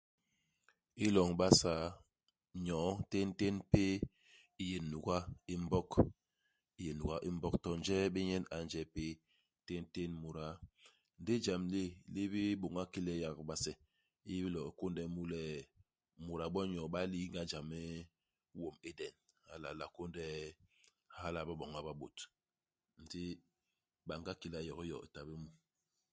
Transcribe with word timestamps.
I 1.05 1.07
loñ 1.15 1.29
i 1.33 1.37
Basaa, 1.41 1.85
nyoo, 2.65 2.91
téntén 3.11 3.55
péé 3.71 3.91
i 4.63 4.65
yé 4.71 4.77
nuga 4.91 5.17
i 5.53 5.55
Mbog, 5.63 5.89
i 6.79 6.81
yé 6.85 6.91
nuga 6.99 7.15
i 7.27 7.29
Mbog, 7.37 7.53
to 7.63 7.69
njee 7.79 8.03
bé 8.13 8.19
nyen 8.27 8.45
a 8.55 8.57
nje 8.65 8.79
péé, 8.95 9.11
téntén 9.67 10.11
muda. 10.21 10.45
Ndi 11.21 11.33
ijam 11.39 11.63
li 11.73 11.83
bibôña 12.31 12.83
ki 12.91 12.99
le 13.07 13.13
yak 13.23 13.35
bibase 13.39 13.71
bi 14.25 14.31
bilo 14.43 14.61
i 14.69 14.73
kônde 14.79 15.03
mu 15.15 15.23
le 15.31 15.41
muda 16.25 16.45
bo 16.53 16.59
nyoo 16.71 16.87
ba 16.93 16.99
ligna 17.11 17.41
jam 17.51 17.67
i 17.79 17.81
wom 18.59 18.75
u 18.77 18.81
Eden. 18.89 19.15
Hala 19.49 19.67
a 19.73 19.77
lo 19.79 19.83
a 19.89 19.93
kônde 19.95 20.23
hala 21.19 21.39
i 21.43 21.47
baboña 21.47 21.79
ba 21.87 21.93
bôt. 21.99 22.17
Ndi 23.03 23.23
banga 24.07 24.33
kila 24.41 24.59
yokiyo 24.67 24.97
i 25.05 25.09
ta 25.13 25.21
bé 25.27 25.33
mu. 25.43 25.49